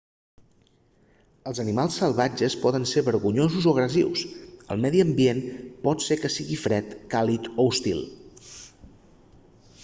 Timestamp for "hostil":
7.69-8.03